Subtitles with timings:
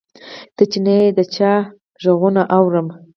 [0.55, 1.51] ته چې نه یې نو د چا
[2.01, 2.87] غـــــــږونه اورم